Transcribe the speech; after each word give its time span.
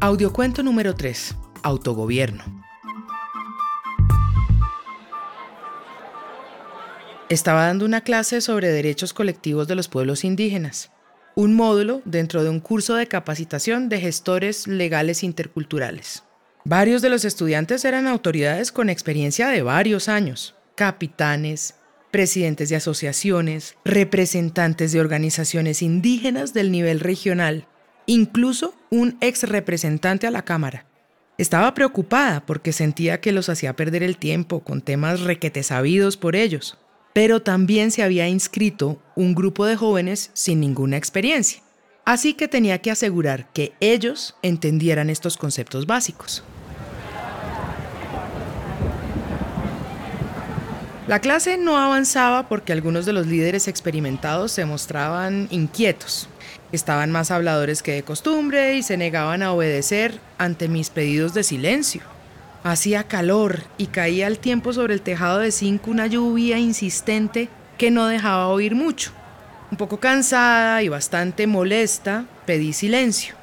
Audiocuento 0.00 0.62
número 0.62 0.94
3. 0.94 1.34
Autogobierno. 1.62 2.44
Estaba 7.28 7.66
dando 7.66 7.84
una 7.84 8.02
clase 8.02 8.40
sobre 8.40 8.68
derechos 8.68 9.14
colectivos 9.14 9.66
de 9.66 9.74
los 9.74 9.88
pueblos 9.88 10.24
indígenas, 10.24 10.90
un 11.34 11.54
módulo 11.54 12.02
dentro 12.04 12.44
de 12.44 12.50
un 12.50 12.60
curso 12.60 12.96
de 12.96 13.06
capacitación 13.06 13.88
de 13.88 14.00
gestores 14.00 14.66
legales 14.66 15.22
interculturales. 15.22 16.22
Varios 16.64 17.02
de 17.02 17.10
los 17.10 17.24
estudiantes 17.24 17.84
eran 17.84 18.06
autoridades 18.06 18.72
con 18.72 18.90
experiencia 18.90 19.48
de 19.48 19.62
varios 19.62 20.08
años, 20.08 20.54
capitanes, 20.74 21.76
presidentes 22.10 22.68
de 22.68 22.76
asociaciones, 22.76 23.74
representantes 23.84 24.92
de 24.92 25.00
organizaciones 25.00 25.82
indígenas 25.82 26.54
del 26.54 26.70
nivel 26.70 27.00
regional, 27.00 27.66
incluso 28.06 28.74
un 28.90 29.16
ex 29.20 29.42
representante 29.44 30.26
a 30.26 30.30
la 30.30 30.44
Cámara. 30.44 30.86
Estaba 31.38 31.74
preocupada 31.74 32.44
porque 32.46 32.72
sentía 32.72 33.20
que 33.20 33.32
los 33.32 33.48
hacía 33.48 33.74
perder 33.74 34.02
el 34.02 34.18
tiempo 34.18 34.60
con 34.60 34.82
temas 34.82 35.20
requete 35.20 35.62
sabidos 35.62 36.16
por 36.16 36.36
ellos 36.36 36.78
pero 37.14 37.40
también 37.40 37.92
se 37.92 38.02
había 38.02 38.28
inscrito 38.28 39.00
un 39.14 39.34
grupo 39.34 39.64
de 39.64 39.76
jóvenes 39.76 40.30
sin 40.34 40.60
ninguna 40.60 40.98
experiencia. 40.98 41.62
Así 42.04 42.34
que 42.34 42.48
tenía 42.48 42.82
que 42.82 42.90
asegurar 42.90 43.50
que 43.54 43.72
ellos 43.80 44.34
entendieran 44.42 45.08
estos 45.08 45.38
conceptos 45.38 45.86
básicos. 45.86 46.42
La 51.06 51.20
clase 51.20 51.56
no 51.56 51.78
avanzaba 51.78 52.48
porque 52.48 52.72
algunos 52.72 53.06
de 53.06 53.12
los 53.12 53.26
líderes 53.26 53.68
experimentados 53.68 54.50
se 54.50 54.64
mostraban 54.64 55.46
inquietos. 55.50 56.28
Estaban 56.74 57.12
más 57.12 57.30
habladores 57.30 57.84
que 57.84 57.92
de 57.92 58.02
costumbre 58.02 58.74
y 58.74 58.82
se 58.82 58.96
negaban 58.96 59.44
a 59.44 59.52
obedecer 59.52 60.18
ante 60.38 60.66
mis 60.66 60.90
pedidos 60.90 61.32
de 61.32 61.44
silencio. 61.44 62.02
Hacía 62.64 63.04
calor 63.04 63.62
y 63.78 63.86
caía 63.86 64.26
al 64.26 64.40
tiempo 64.40 64.72
sobre 64.72 64.92
el 64.92 65.00
tejado 65.00 65.38
de 65.38 65.52
zinc 65.52 65.86
una 65.86 66.08
lluvia 66.08 66.58
insistente 66.58 67.48
que 67.78 67.92
no 67.92 68.08
dejaba 68.08 68.48
oír 68.48 68.74
mucho. 68.74 69.12
Un 69.70 69.78
poco 69.78 70.00
cansada 70.00 70.82
y 70.82 70.88
bastante 70.88 71.46
molesta, 71.46 72.24
pedí 72.44 72.72
silencio. 72.72 73.36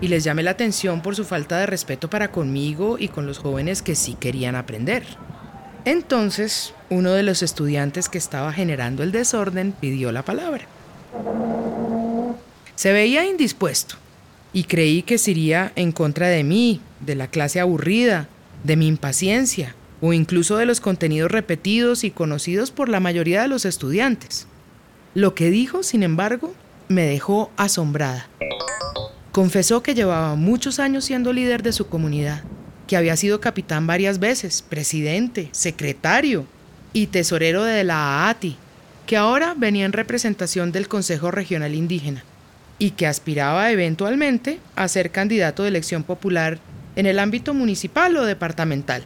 Y 0.00 0.08
les 0.08 0.24
llamé 0.24 0.42
la 0.42 0.50
atención 0.50 1.00
por 1.00 1.14
su 1.14 1.24
falta 1.24 1.58
de 1.58 1.66
respeto 1.66 2.10
para 2.10 2.32
conmigo 2.32 2.96
y 2.98 3.06
con 3.06 3.24
los 3.24 3.38
jóvenes 3.38 3.82
que 3.82 3.94
sí 3.94 4.16
querían 4.18 4.56
aprender. 4.56 5.04
Entonces, 5.84 6.74
uno 6.90 7.12
de 7.12 7.22
los 7.22 7.44
estudiantes 7.44 8.08
que 8.08 8.18
estaba 8.18 8.52
generando 8.52 9.04
el 9.04 9.12
desorden 9.12 9.70
pidió 9.70 10.10
la 10.10 10.24
palabra. 10.24 10.66
Se 12.76 12.92
veía 12.92 13.24
indispuesto 13.24 13.96
y 14.52 14.64
creí 14.64 15.02
que 15.02 15.16
sería 15.16 15.72
en 15.76 15.92
contra 15.92 16.28
de 16.28 16.44
mí, 16.44 16.82
de 17.00 17.14
la 17.14 17.28
clase 17.28 17.58
aburrida, 17.58 18.28
de 18.64 18.76
mi 18.76 18.86
impaciencia 18.86 19.74
o 20.02 20.12
incluso 20.12 20.58
de 20.58 20.66
los 20.66 20.80
contenidos 20.80 21.30
repetidos 21.30 22.04
y 22.04 22.10
conocidos 22.10 22.70
por 22.70 22.90
la 22.90 23.00
mayoría 23.00 23.40
de 23.40 23.48
los 23.48 23.64
estudiantes. 23.64 24.46
Lo 25.14 25.34
que 25.34 25.48
dijo, 25.48 25.82
sin 25.82 26.02
embargo, 26.02 26.52
me 26.88 27.06
dejó 27.06 27.50
asombrada. 27.56 28.28
Confesó 29.32 29.82
que 29.82 29.94
llevaba 29.94 30.34
muchos 30.34 30.78
años 30.78 31.06
siendo 31.06 31.32
líder 31.32 31.62
de 31.62 31.72
su 31.72 31.86
comunidad, 31.86 32.44
que 32.86 32.98
había 32.98 33.16
sido 33.16 33.40
capitán 33.40 33.86
varias 33.86 34.18
veces, 34.18 34.60
presidente, 34.60 35.48
secretario 35.52 36.44
y 36.92 37.06
tesorero 37.06 37.64
de 37.64 37.84
la 37.84 38.28
AATI, 38.28 38.58
que 39.06 39.16
ahora 39.16 39.54
venía 39.56 39.86
en 39.86 39.94
representación 39.94 40.72
del 40.72 40.88
Consejo 40.88 41.30
Regional 41.30 41.74
Indígena 41.74 42.22
y 42.78 42.90
que 42.90 43.06
aspiraba 43.06 43.70
eventualmente 43.70 44.58
a 44.74 44.88
ser 44.88 45.10
candidato 45.10 45.62
de 45.62 45.70
elección 45.70 46.02
popular 46.02 46.58
en 46.94 47.06
el 47.06 47.18
ámbito 47.18 47.54
municipal 47.54 48.16
o 48.16 48.24
departamental, 48.24 49.04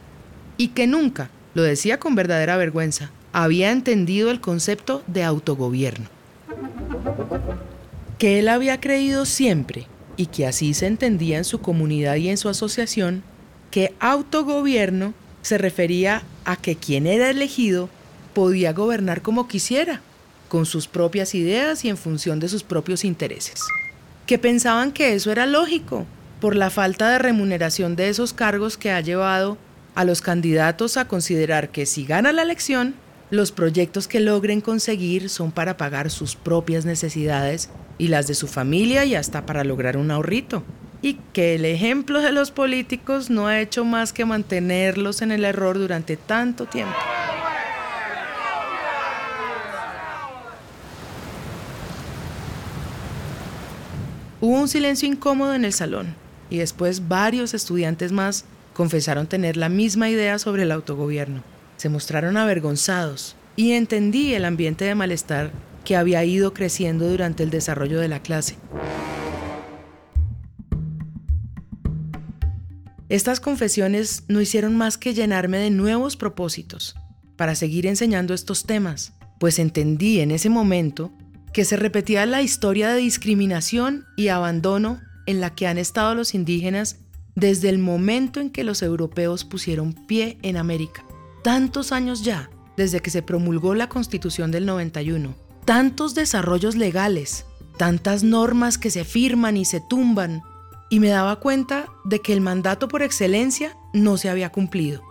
y 0.57 0.69
que 0.69 0.87
nunca, 0.87 1.29
lo 1.53 1.63
decía 1.63 1.99
con 1.99 2.15
verdadera 2.15 2.57
vergüenza, 2.57 3.11
había 3.33 3.71
entendido 3.71 4.31
el 4.31 4.41
concepto 4.41 5.03
de 5.07 5.23
autogobierno. 5.23 6.07
Que 8.17 8.39
él 8.39 8.49
había 8.49 8.79
creído 8.79 9.25
siempre, 9.25 9.87
y 10.17 10.27
que 10.27 10.45
así 10.45 10.73
se 10.73 10.87
entendía 10.87 11.37
en 11.37 11.45
su 11.45 11.61
comunidad 11.61 12.15
y 12.15 12.29
en 12.29 12.37
su 12.37 12.49
asociación, 12.49 13.23
que 13.71 13.93
autogobierno 13.99 15.13
se 15.41 15.57
refería 15.57 16.23
a 16.45 16.55
que 16.55 16.75
quien 16.75 17.07
era 17.07 17.29
elegido 17.29 17.89
podía 18.33 18.73
gobernar 18.73 19.21
como 19.21 19.47
quisiera 19.47 20.01
con 20.51 20.65
sus 20.65 20.89
propias 20.89 21.33
ideas 21.33 21.85
y 21.85 21.89
en 21.89 21.95
función 21.95 22.41
de 22.41 22.49
sus 22.49 22.61
propios 22.61 23.05
intereses. 23.05 23.61
Que 24.25 24.37
pensaban 24.37 24.91
que 24.91 25.13
eso 25.13 25.31
era 25.31 25.45
lógico, 25.45 26.05
por 26.41 26.57
la 26.57 26.69
falta 26.69 27.09
de 27.09 27.19
remuneración 27.19 27.95
de 27.95 28.09
esos 28.09 28.33
cargos 28.33 28.75
que 28.75 28.91
ha 28.91 28.99
llevado 28.99 29.57
a 29.95 30.03
los 30.03 30.21
candidatos 30.21 30.97
a 30.97 31.07
considerar 31.07 31.69
que 31.69 31.85
si 31.85 32.03
gana 32.03 32.33
la 32.33 32.41
elección, 32.41 32.95
los 33.29 33.53
proyectos 33.53 34.09
que 34.09 34.19
logren 34.19 34.59
conseguir 34.59 35.29
son 35.29 35.53
para 35.53 35.77
pagar 35.77 36.09
sus 36.09 36.35
propias 36.35 36.83
necesidades 36.83 37.69
y 37.97 38.09
las 38.09 38.27
de 38.27 38.33
su 38.33 38.47
familia 38.47 39.05
y 39.05 39.15
hasta 39.15 39.45
para 39.45 39.63
lograr 39.63 39.95
un 39.95 40.11
ahorrito. 40.11 40.65
Y 41.01 41.13
que 41.31 41.55
el 41.55 41.63
ejemplo 41.63 42.19
de 42.19 42.33
los 42.33 42.51
políticos 42.51 43.29
no 43.29 43.47
ha 43.47 43.61
hecho 43.61 43.85
más 43.85 44.11
que 44.11 44.25
mantenerlos 44.25 45.21
en 45.21 45.31
el 45.31 45.45
error 45.45 45.79
durante 45.79 46.17
tanto 46.17 46.65
tiempo. 46.65 46.97
Hubo 54.41 54.59
un 54.59 54.67
silencio 54.67 55.07
incómodo 55.07 55.53
en 55.53 55.65
el 55.65 55.71
salón 55.71 56.15
y 56.49 56.57
después 56.57 57.07
varios 57.07 57.53
estudiantes 57.53 58.11
más 58.11 58.45
confesaron 58.73 59.27
tener 59.27 59.55
la 59.55 59.69
misma 59.69 60.09
idea 60.09 60.39
sobre 60.39 60.63
el 60.63 60.71
autogobierno. 60.71 61.43
Se 61.77 61.89
mostraron 61.89 62.37
avergonzados 62.37 63.35
y 63.55 63.73
entendí 63.73 64.33
el 64.33 64.45
ambiente 64.45 64.83
de 64.85 64.95
malestar 64.95 65.51
que 65.85 65.95
había 65.95 66.25
ido 66.25 66.55
creciendo 66.55 67.07
durante 67.07 67.43
el 67.43 67.51
desarrollo 67.51 67.99
de 67.99 68.07
la 68.07 68.23
clase. 68.23 68.57
Estas 73.09 73.39
confesiones 73.39 74.23
no 74.27 74.41
hicieron 74.41 74.75
más 74.75 74.97
que 74.97 75.13
llenarme 75.13 75.59
de 75.59 75.69
nuevos 75.69 76.17
propósitos 76.17 76.95
para 77.35 77.53
seguir 77.53 77.85
enseñando 77.85 78.33
estos 78.33 78.65
temas, 78.65 79.13
pues 79.39 79.59
entendí 79.59 80.19
en 80.19 80.31
ese 80.31 80.49
momento 80.49 81.11
que 81.53 81.65
se 81.65 81.75
repetía 81.75 82.25
la 82.25 82.41
historia 82.41 82.89
de 82.89 82.99
discriminación 83.01 84.05
y 84.15 84.29
abandono 84.29 85.01
en 85.25 85.41
la 85.41 85.53
que 85.53 85.67
han 85.67 85.77
estado 85.77 86.15
los 86.15 86.33
indígenas 86.33 86.97
desde 87.35 87.69
el 87.69 87.79
momento 87.79 88.39
en 88.39 88.49
que 88.49 88.63
los 88.63 88.81
europeos 88.81 89.45
pusieron 89.45 89.93
pie 89.93 90.37
en 90.41 90.57
América. 90.57 91.05
Tantos 91.43 91.91
años 91.91 92.23
ya, 92.23 92.49
desde 92.77 92.99
que 92.99 93.09
se 93.09 93.21
promulgó 93.21 93.75
la 93.75 93.89
Constitución 93.89 94.51
del 94.51 94.65
91. 94.65 95.35
Tantos 95.65 96.15
desarrollos 96.15 96.75
legales, 96.75 97.45
tantas 97.77 98.23
normas 98.23 98.77
que 98.77 98.91
se 98.91 99.05
firman 99.05 99.57
y 99.57 99.65
se 99.65 99.81
tumban. 99.81 100.43
Y 100.89 100.99
me 100.99 101.09
daba 101.09 101.37
cuenta 101.39 101.87
de 102.03 102.19
que 102.19 102.33
el 102.33 102.41
mandato 102.41 102.87
por 102.87 103.01
excelencia 103.01 103.77
no 103.93 104.17
se 104.17 104.29
había 104.29 104.51
cumplido. 104.51 105.01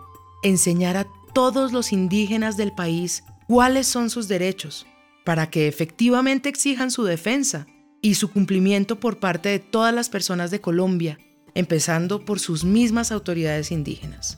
Enseñar 0.43 0.97
a 0.97 1.07
todos 1.33 1.71
los 1.71 1.91
indígenas 1.91 2.57
del 2.57 2.71
país 2.71 3.23
cuáles 3.47 3.87
son 3.87 4.09
sus 4.09 4.27
derechos, 4.27 4.85
para 5.23 5.49
que 5.49 5.67
efectivamente 5.67 6.49
exijan 6.49 6.91
su 6.91 7.03
defensa 7.03 7.67
y 8.01 8.15
su 8.15 8.31
cumplimiento 8.31 8.99
por 8.99 9.19
parte 9.19 9.49
de 9.49 9.59
todas 9.59 9.93
las 9.93 10.09
personas 10.09 10.51
de 10.51 10.61
Colombia, 10.61 11.19
empezando 11.53 12.25
por 12.25 12.39
sus 12.39 12.63
mismas 12.63 13.11
autoridades 13.11 13.71
indígenas. 13.71 14.37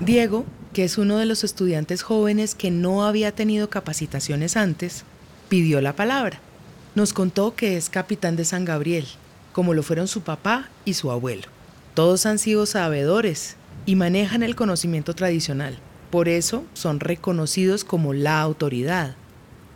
Diego, 0.00 0.44
que 0.72 0.84
es 0.84 0.98
uno 0.98 1.18
de 1.18 1.26
los 1.26 1.44
estudiantes 1.44 2.02
jóvenes 2.02 2.54
que 2.54 2.70
no 2.70 3.04
había 3.04 3.32
tenido 3.32 3.70
capacitaciones 3.70 4.56
antes, 4.56 5.04
pidió 5.48 5.80
la 5.80 5.96
palabra. 5.96 6.40
Nos 6.94 7.12
contó 7.12 7.54
que 7.54 7.76
es 7.76 7.88
capitán 7.90 8.36
de 8.36 8.44
San 8.44 8.64
Gabriel, 8.64 9.06
como 9.52 9.72
lo 9.72 9.82
fueron 9.82 10.06
su 10.06 10.22
papá 10.22 10.68
y 10.84 10.94
su 10.94 11.10
abuelo. 11.10 11.44
Todos 11.94 12.26
han 12.26 12.38
sido 12.38 12.66
sabedores 12.66 13.56
y 13.86 13.96
manejan 13.96 14.42
el 14.42 14.56
conocimiento 14.56 15.14
tradicional. 15.14 15.78
Por 16.14 16.28
eso 16.28 16.62
son 16.74 17.00
reconocidos 17.00 17.82
como 17.82 18.12
la 18.12 18.40
autoridad. 18.40 19.16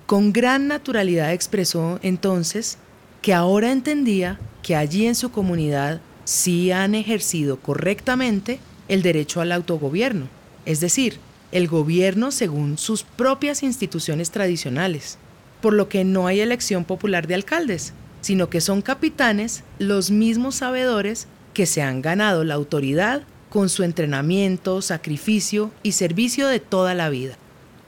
Con 0.06 0.32
gran 0.32 0.69
naturalidad 0.69 1.32
expresó 1.32 1.99
entonces 2.00 2.79
que 3.23 3.35
ahora 3.35 3.73
entendía 3.73 4.38
que 4.62 4.76
allí 4.76 5.08
en 5.08 5.17
su 5.17 5.32
comunidad 5.32 6.00
sí 6.23 6.70
han 6.70 6.94
ejercido 6.94 7.56
correctamente 7.56 8.61
el 8.87 9.02
derecho 9.02 9.40
al 9.40 9.50
autogobierno, 9.50 10.29
es 10.64 10.79
decir, 10.79 11.19
el 11.50 11.67
gobierno 11.67 12.31
según 12.31 12.79
sus 12.79 13.02
propias 13.02 13.64
instituciones 13.64 14.31
tradicionales, 14.31 15.19
por 15.61 15.73
lo 15.73 15.88
que 15.88 16.05
no 16.05 16.29
hay 16.29 16.38
elección 16.38 16.84
popular 16.84 17.26
de 17.26 17.34
alcaldes, 17.34 17.94
sino 18.20 18.49
que 18.49 18.61
son 18.61 18.81
capitanes 18.81 19.64
los 19.81 20.12
mismos 20.12 20.55
sabedores 20.55 21.26
que 21.52 21.67
se 21.67 21.82
han 21.82 22.00
ganado 22.00 22.44
la 22.44 22.55
autoridad 22.55 23.25
con 23.50 23.68
su 23.68 23.82
entrenamiento, 23.82 24.82
sacrificio 24.82 25.70
y 25.82 25.92
servicio 25.92 26.48
de 26.48 26.60
toda 26.60 26.94
la 26.94 27.08
vida. 27.08 27.36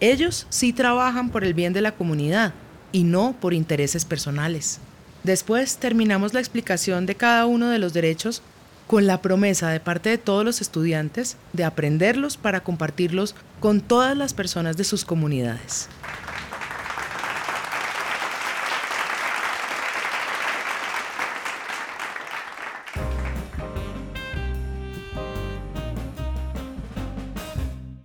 Ellos 0.01 0.47
sí 0.49 0.73
trabajan 0.73 1.31
por 1.31 1.45
el 1.45 1.55
bien 1.55 1.73
de 1.73 1.83
la 1.83 1.93
comunidad 1.93 2.55
y 2.93 3.05
no 3.05 3.35
por 3.39 3.55
intereses 3.55 4.05
personales. 4.05 4.81
Después 5.23 5.77
terminamos 5.77 6.33
la 6.33 6.41
explicación 6.41 7.05
de 7.05 7.15
cada 7.15 7.47
uno 7.47 7.69
de 7.69 7.79
los 7.79 7.93
derechos 7.93 8.43
con 8.87 9.07
la 9.07 9.23
promesa 9.23 9.69
de 9.71 9.79
parte 9.79 10.09
de 10.09 10.19
todos 10.19 10.45
los 10.45 10.61
estudiantes 10.61 11.37
de 11.53 11.65
aprenderlos 11.65 12.37
para 12.37 12.65
compartirlos 12.65 13.37
con 13.61 13.81
todas 13.83 14.17
las 14.17 14.35
personas 14.35 14.77
de 14.77 14.85
sus 14.85 15.05
comunidades. 15.05 15.89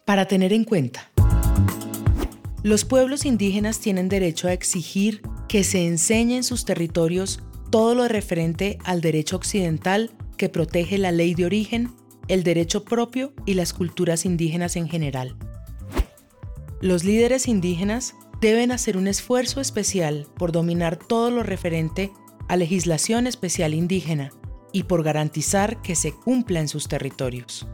Para 0.05 0.27
tener 0.27 0.53
en 0.53 0.65
cuenta, 0.65 1.11
los 2.61 2.85
pueblos 2.85 3.25
indígenas 3.25 3.79
tienen 3.79 4.07
derecho 4.07 4.47
a 4.47 4.53
exigir 4.53 5.23
que 5.47 5.63
se 5.63 5.87
enseñe 5.87 6.35
en 6.35 6.43
sus 6.43 6.63
territorios 6.63 7.41
todo 7.71 7.95
lo 7.95 8.07
referente 8.07 8.77
al 8.83 9.01
derecho 9.01 9.35
occidental 9.35 10.11
que 10.37 10.47
protege 10.47 10.99
la 10.99 11.11
ley 11.11 11.33
de 11.33 11.45
origen, 11.45 11.91
el 12.27 12.43
derecho 12.43 12.85
propio 12.85 13.33
y 13.47 13.55
las 13.55 13.73
culturas 13.73 14.25
indígenas 14.25 14.75
en 14.75 14.87
general. 14.87 15.35
Los 16.81 17.03
líderes 17.03 17.47
indígenas 17.47 18.13
deben 18.41 18.71
hacer 18.71 18.97
un 18.97 19.07
esfuerzo 19.07 19.59
especial 19.59 20.27
por 20.37 20.51
dominar 20.51 20.97
todo 20.97 21.31
lo 21.31 21.41
referente 21.41 22.11
a 22.47 22.57
legislación 22.57 23.25
especial 23.25 23.73
indígena 23.73 24.29
y 24.71 24.83
por 24.83 25.01
garantizar 25.01 25.81
que 25.81 25.95
se 25.95 26.11
cumpla 26.11 26.59
en 26.59 26.67
sus 26.67 26.87
territorios. 26.87 27.67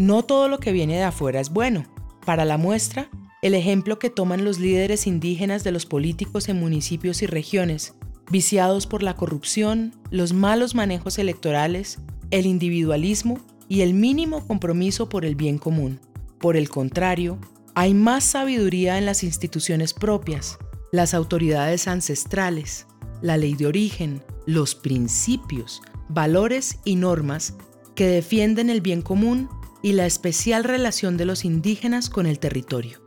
No 0.00 0.22
todo 0.22 0.48
lo 0.48 0.60
que 0.60 0.72
viene 0.72 0.96
de 0.96 1.02
afuera 1.02 1.40
es 1.40 1.50
bueno. 1.50 1.84
Para 2.24 2.46
la 2.46 2.56
muestra, 2.56 3.10
el 3.42 3.54
ejemplo 3.54 3.98
que 3.98 4.08
toman 4.08 4.46
los 4.46 4.58
líderes 4.58 5.06
indígenas 5.06 5.62
de 5.62 5.72
los 5.72 5.84
políticos 5.84 6.48
en 6.48 6.58
municipios 6.58 7.20
y 7.20 7.26
regiones, 7.26 7.92
viciados 8.30 8.86
por 8.86 9.02
la 9.02 9.14
corrupción, 9.14 9.94
los 10.10 10.32
malos 10.32 10.74
manejos 10.74 11.18
electorales, 11.18 11.98
el 12.30 12.46
individualismo 12.46 13.40
y 13.68 13.82
el 13.82 13.92
mínimo 13.92 14.46
compromiso 14.46 15.10
por 15.10 15.26
el 15.26 15.34
bien 15.34 15.58
común. 15.58 16.00
Por 16.38 16.56
el 16.56 16.70
contrario, 16.70 17.36
hay 17.74 17.92
más 17.92 18.24
sabiduría 18.24 18.96
en 18.96 19.04
las 19.04 19.22
instituciones 19.22 19.92
propias, 19.92 20.56
las 20.92 21.12
autoridades 21.12 21.88
ancestrales, 21.88 22.86
la 23.20 23.36
ley 23.36 23.52
de 23.52 23.66
origen, 23.66 24.22
los 24.46 24.74
principios, 24.74 25.82
valores 26.08 26.78
y 26.86 26.96
normas 26.96 27.52
que 27.94 28.06
defienden 28.06 28.70
el 28.70 28.80
bien 28.80 29.02
común 29.02 29.50
y 29.82 29.92
la 29.92 30.06
especial 30.06 30.64
relación 30.64 31.16
de 31.16 31.24
los 31.24 31.44
indígenas 31.44 32.10
con 32.10 32.26
el 32.26 32.38
territorio. 32.38 33.00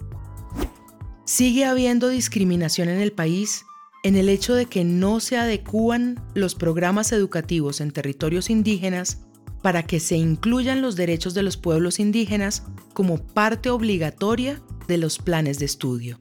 Sigue 1.26 1.66
habiendo 1.66 2.10
discriminación 2.10 2.90
en 2.90 3.00
el 3.00 3.12
país 3.12 3.66
en 4.04 4.18
el 4.18 4.28
hecho 4.28 4.54
de 4.54 4.66
que 4.66 4.84
no 4.84 5.20
se 5.22 5.38
adecúan 5.38 6.22
los 6.34 6.56
programas 6.56 7.12
educativos 7.14 7.80
en 7.80 7.92
territorios 7.92 8.50
indígenas 8.50 9.20
para 9.62 9.84
que 9.84 10.02
se 10.02 10.18
incluyan 10.18 10.82
los 10.82 10.98
derechos 10.98 11.34
de 11.34 11.42
los 11.42 11.56
pueblos 11.56 12.00
indígenas 12.00 12.64
como 12.94 13.18
parte 13.26 13.70
obligatoria 13.70 14.62
de 14.88 14.98
los 14.98 15.20
planes 15.20 15.58
de 15.58 15.66
estudio. 15.66 16.20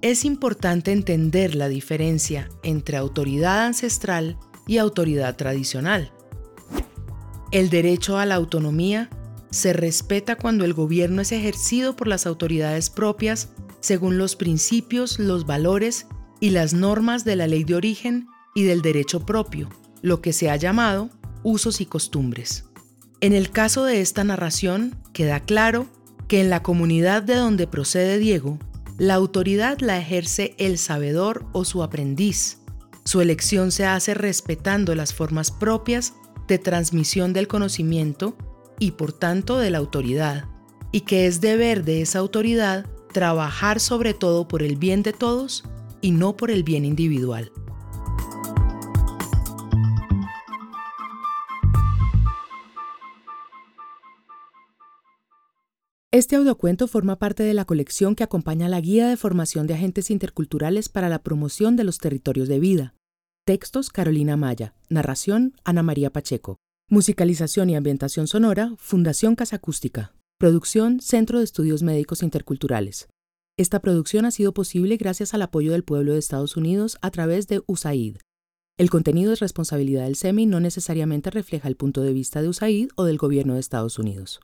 Es 0.00 0.24
importante 0.24 0.90
entender 0.92 1.54
la 1.54 1.68
diferencia 1.68 2.48
entre 2.62 2.96
autoridad 2.96 3.66
ancestral 3.66 4.38
y 4.66 4.78
autoridad 4.78 5.36
tradicional. 5.36 6.12
El 7.52 7.68
derecho 7.68 8.18
a 8.18 8.24
la 8.24 8.34
autonomía 8.36 9.10
se 9.54 9.72
respeta 9.72 10.34
cuando 10.34 10.64
el 10.64 10.74
gobierno 10.74 11.22
es 11.22 11.30
ejercido 11.30 11.94
por 11.94 12.08
las 12.08 12.26
autoridades 12.26 12.90
propias 12.90 13.50
según 13.78 14.18
los 14.18 14.34
principios, 14.34 15.20
los 15.20 15.46
valores 15.46 16.06
y 16.40 16.50
las 16.50 16.74
normas 16.74 17.24
de 17.24 17.36
la 17.36 17.46
ley 17.46 17.62
de 17.62 17.76
origen 17.76 18.26
y 18.56 18.64
del 18.64 18.82
derecho 18.82 19.24
propio, 19.24 19.68
lo 20.02 20.20
que 20.20 20.32
se 20.32 20.50
ha 20.50 20.56
llamado 20.56 21.08
usos 21.44 21.80
y 21.80 21.86
costumbres. 21.86 22.64
En 23.20 23.32
el 23.32 23.50
caso 23.50 23.84
de 23.84 24.00
esta 24.00 24.24
narración, 24.24 24.96
queda 25.12 25.38
claro 25.38 25.86
que 26.26 26.40
en 26.40 26.50
la 26.50 26.64
comunidad 26.64 27.22
de 27.22 27.36
donde 27.36 27.68
procede 27.68 28.18
Diego, 28.18 28.58
la 28.98 29.14
autoridad 29.14 29.78
la 29.78 29.98
ejerce 29.98 30.56
el 30.58 30.78
sabedor 30.78 31.46
o 31.52 31.64
su 31.64 31.84
aprendiz. 31.84 32.58
Su 33.04 33.20
elección 33.20 33.70
se 33.70 33.86
hace 33.86 34.14
respetando 34.14 34.96
las 34.96 35.14
formas 35.14 35.52
propias 35.52 36.14
de 36.48 36.58
transmisión 36.58 37.32
del 37.32 37.46
conocimiento 37.46 38.36
y 38.78 38.92
por 38.92 39.12
tanto 39.12 39.58
de 39.58 39.70
la 39.70 39.78
autoridad, 39.78 40.44
y 40.92 41.02
que 41.02 41.26
es 41.26 41.40
deber 41.40 41.84
de 41.84 42.02
esa 42.02 42.18
autoridad 42.18 42.86
trabajar 43.12 43.80
sobre 43.80 44.14
todo 44.14 44.46
por 44.48 44.62
el 44.62 44.76
bien 44.76 45.02
de 45.02 45.12
todos 45.12 45.64
y 46.00 46.10
no 46.10 46.36
por 46.36 46.50
el 46.50 46.64
bien 46.64 46.84
individual. 46.84 47.50
Este 56.14 56.36
audiocuento 56.36 56.86
forma 56.86 57.16
parte 57.18 57.42
de 57.42 57.54
la 57.54 57.64
colección 57.64 58.14
que 58.14 58.22
acompaña 58.22 58.68
la 58.68 58.80
Guía 58.80 59.08
de 59.08 59.16
Formación 59.16 59.66
de 59.66 59.74
Agentes 59.74 60.12
Interculturales 60.12 60.88
para 60.88 61.08
la 61.08 61.24
Promoción 61.24 61.74
de 61.74 61.82
los 61.82 61.98
Territorios 61.98 62.46
de 62.46 62.60
Vida. 62.60 62.94
Textos 63.44 63.90
Carolina 63.90 64.36
Maya. 64.36 64.74
Narración 64.88 65.54
Ana 65.64 65.82
María 65.82 66.10
Pacheco. 66.10 66.58
Musicalización 66.90 67.70
y 67.70 67.76
ambientación 67.76 68.26
sonora 68.26 68.74
Fundación 68.76 69.36
Casa 69.36 69.56
Acústica. 69.56 70.12
Producción 70.38 71.00
Centro 71.00 71.38
de 71.38 71.44
Estudios 71.44 71.82
Médicos 71.82 72.22
Interculturales. 72.22 73.08
Esta 73.56 73.80
producción 73.80 74.26
ha 74.26 74.30
sido 74.30 74.52
posible 74.52 74.98
gracias 74.98 75.32
al 75.32 75.40
apoyo 75.40 75.72
del 75.72 75.82
pueblo 75.82 76.12
de 76.12 76.18
Estados 76.18 76.58
Unidos 76.58 76.98
a 77.00 77.10
través 77.10 77.48
de 77.48 77.62
USAID. 77.66 78.18
El 78.76 78.90
contenido 78.90 79.32
es 79.32 79.40
responsabilidad 79.40 80.04
del 80.04 80.16
SEMI 80.16 80.44
no 80.44 80.60
necesariamente 80.60 81.30
refleja 81.30 81.68
el 81.68 81.76
punto 81.76 82.02
de 82.02 82.12
vista 82.12 82.42
de 82.42 82.48
USAID 82.48 82.90
o 82.96 83.04
del 83.04 83.16
gobierno 83.16 83.54
de 83.54 83.60
Estados 83.60 83.98
Unidos. 83.98 84.40